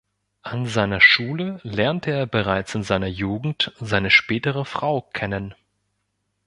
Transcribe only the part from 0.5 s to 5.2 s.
seiner Schule lernte er bereits in seiner Jugend seine spätere Frau